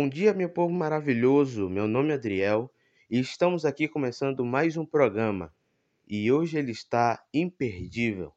[0.00, 1.68] Bom dia, meu povo maravilhoso.
[1.68, 2.72] Meu nome é Adriel
[3.10, 5.54] e estamos aqui começando mais um programa.
[6.08, 8.32] E hoje ele está imperdível.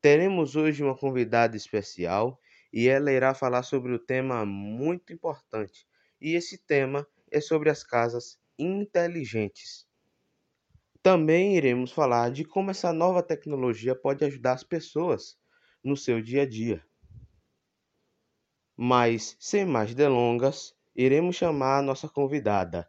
[0.00, 2.40] Teremos hoje uma convidada especial
[2.72, 5.86] e ela irá falar sobre o tema muito importante.
[6.18, 9.86] E esse tema é sobre as casas inteligentes.
[11.02, 15.36] Também iremos falar de como essa nova tecnologia pode ajudar as pessoas
[15.84, 16.87] no seu dia a dia.
[18.80, 22.88] Mas, sem mais delongas, iremos chamar a nossa convidada.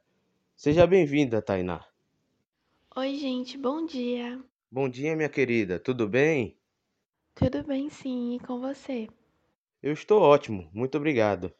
[0.56, 1.84] Seja bem-vinda, Tainá.
[2.96, 4.40] Oi, gente, bom dia.
[4.72, 5.80] Bom dia, minha querida.
[5.80, 6.56] Tudo bem?
[7.34, 9.10] Tudo bem, sim, e com você?
[9.82, 11.52] Eu estou ótimo, muito obrigado.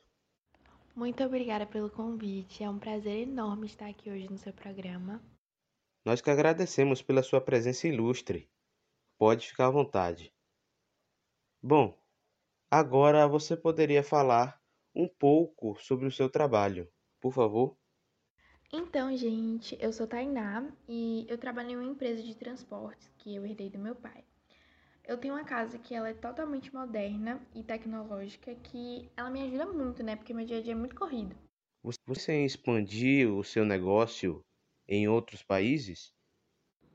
[0.96, 2.64] Muito obrigada pelo convite.
[2.64, 5.20] É um prazer enorme estar aqui hoje no seu programa.
[6.06, 8.48] Nós que agradecemos pela sua presença ilustre.
[9.18, 10.32] Pode ficar à vontade.
[11.64, 11.98] Bom,
[12.72, 14.60] Agora você poderia falar
[14.96, 17.78] um pouco sobre o seu trabalho, por favor?
[18.74, 23.46] Então, gente, eu sou Tainá e eu trabalho em uma empresa de transportes que eu
[23.46, 24.24] herdei do meu pai.
[25.08, 29.68] Eu tenho uma casa que ela é totalmente moderna e tecnológica, que ela me ajuda
[29.68, 30.16] muito, né?
[30.16, 31.36] Porque meu dia a dia é muito corrido.
[32.06, 34.42] Você expandiu o seu negócio
[34.88, 36.12] em outros países?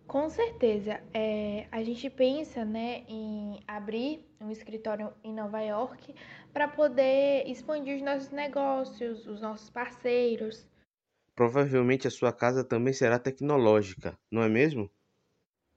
[0.07, 1.01] Com certeza.
[1.13, 6.15] É, a gente pensa né, em abrir um escritório em Nova York
[6.53, 10.69] para poder expandir os nossos negócios, os nossos parceiros.
[11.35, 14.91] Provavelmente a sua casa também será tecnológica, não é mesmo?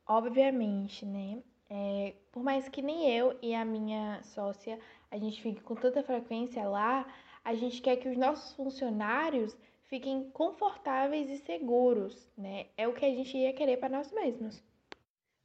[0.05, 1.41] Obviamente, né?
[1.69, 6.03] É, por mais que nem eu e a minha sócia a gente fique com tanta
[6.03, 7.07] frequência lá,
[7.43, 12.67] a gente quer que os nossos funcionários fiquem confortáveis e seguros, né?
[12.77, 14.63] É o que a gente ia querer para nós mesmos.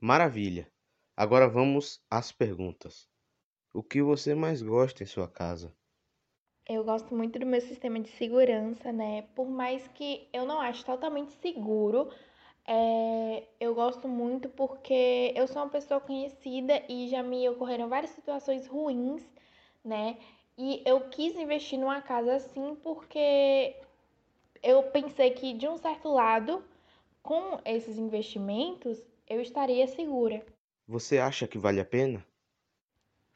[0.00, 0.70] Maravilha.
[1.16, 3.08] Agora vamos às perguntas.
[3.72, 5.74] O que você mais gosta em sua casa?
[6.68, 9.22] Eu gosto muito do meu sistema de segurança, né?
[9.34, 12.10] Por mais que eu não ache totalmente seguro,
[12.66, 13.44] é...
[13.60, 18.66] eu gosto muito porque eu sou uma pessoa conhecida e já me ocorreram várias situações
[18.66, 19.22] ruins,
[19.84, 20.18] né?
[20.56, 23.76] E eu quis investir numa casa assim porque
[24.62, 26.62] eu pensei que, de um certo lado,
[27.22, 30.44] com esses investimentos, eu estaria segura.
[30.86, 32.24] Você acha que vale a pena?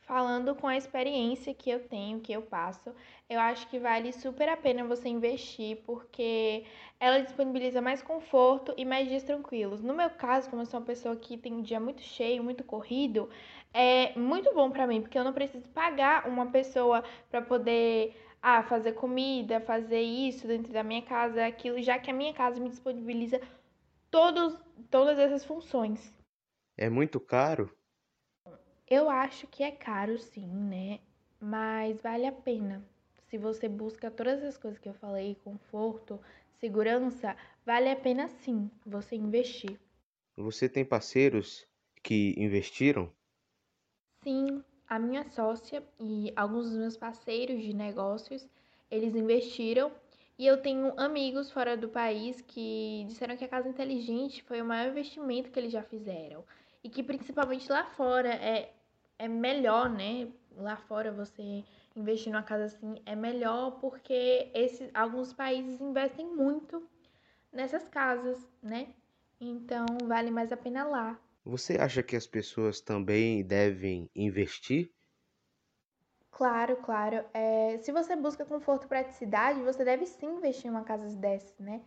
[0.01, 2.95] Falando com a experiência que eu tenho, que eu passo,
[3.29, 6.65] eu acho que vale super a pena você investir, porque
[7.01, 9.83] ela disponibiliza mais conforto e mais dias tranquilos.
[9.83, 12.63] No meu caso, como eu sou uma pessoa que tem um dia muito cheio, muito
[12.63, 13.29] corrido,
[13.75, 18.63] é muito bom para mim, porque eu não preciso pagar uma pessoa para poder ah,
[18.63, 22.69] fazer comida, fazer isso dentro da minha casa, aquilo, já que a minha casa me
[22.69, 23.41] disponibiliza
[24.11, 24.59] todos,
[24.91, 26.13] todas essas funções.
[26.77, 27.71] É muito caro?
[28.89, 31.01] Eu acho que é caro sim, né?
[31.41, 32.85] Mas vale a pena.
[33.29, 36.21] Se você busca todas as coisas que eu falei, conforto,
[36.61, 39.79] segurança, vale a pena sim você investir.
[40.37, 41.67] Você tem parceiros
[42.03, 43.13] que investiram?
[44.23, 48.47] Sim, a minha sócia e alguns dos meus parceiros de negócios,
[48.91, 49.91] eles investiram
[50.39, 54.65] e eu tenho amigos fora do país que disseram que a casa inteligente foi o
[54.65, 56.45] maior investimento que eles já fizeram
[56.85, 58.73] e que principalmente lá fora é,
[59.19, 60.29] é melhor, né?
[60.57, 61.65] Lá fora você
[61.95, 66.87] investir numa casa assim é melhor porque esses alguns países investem muito
[67.53, 68.89] nessas casas, né?
[69.41, 71.19] Então vale mais a pena lá.
[71.47, 74.93] Você acha que as pessoas também devem investir?
[76.31, 77.25] Claro, claro.
[77.33, 81.59] É, se você busca conforto e praticidade, você deve sim investir em uma casa dessas,
[81.59, 81.83] né?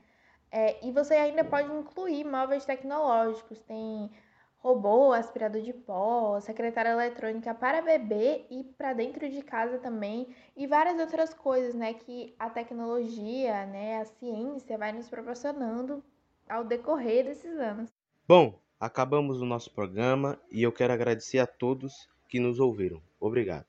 [0.51, 3.61] É, e você ainda pode incluir móveis tecnológicos.
[3.61, 4.11] Tem
[4.57, 10.35] robô, aspirador de pó, secretária eletrônica para bebê e para dentro de casa também.
[10.55, 11.93] E várias outras coisas, né?
[11.93, 14.01] Que a tecnologia, né?
[14.01, 16.03] A ciência vai nos proporcionando
[16.49, 17.89] ao decorrer desses anos.
[18.27, 23.01] Bom, Acabamos o nosso programa e eu quero agradecer a todos que nos ouviram.
[23.19, 23.65] Obrigado.